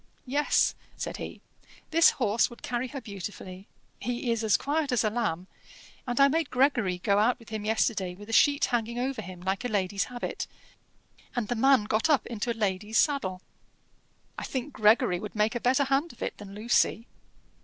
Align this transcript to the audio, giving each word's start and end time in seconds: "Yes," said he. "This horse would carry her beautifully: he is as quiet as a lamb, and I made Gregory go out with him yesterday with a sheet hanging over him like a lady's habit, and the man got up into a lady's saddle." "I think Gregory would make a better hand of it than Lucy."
"Yes," 0.25 0.73
said 0.97 1.17
he. 1.17 1.41
"This 1.91 2.09
horse 2.09 2.49
would 2.49 2.63
carry 2.63 2.87
her 2.87 2.99
beautifully: 3.01 3.67
he 3.99 4.31
is 4.31 4.43
as 4.43 4.57
quiet 4.57 4.91
as 4.91 5.03
a 5.03 5.11
lamb, 5.11 5.45
and 6.07 6.19
I 6.19 6.27
made 6.27 6.49
Gregory 6.49 6.97
go 6.97 7.19
out 7.19 7.37
with 7.37 7.49
him 7.49 7.65
yesterday 7.65 8.15
with 8.15 8.27
a 8.27 8.33
sheet 8.33 8.65
hanging 8.65 8.97
over 8.97 9.21
him 9.21 9.41
like 9.41 9.63
a 9.63 9.67
lady's 9.67 10.05
habit, 10.05 10.47
and 11.35 11.49
the 11.49 11.55
man 11.55 11.83
got 11.83 12.09
up 12.09 12.25
into 12.25 12.51
a 12.51 12.57
lady's 12.57 12.97
saddle." 12.97 13.43
"I 14.39 14.43
think 14.43 14.73
Gregory 14.73 15.19
would 15.19 15.35
make 15.35 15.53
a 15.53 15.59
better 15.59 15.83
hand 15.83 16.13
of 16.13 16.23
it 16.23 16.35
than 16.39 16.55
Lucy." 16.55 17.05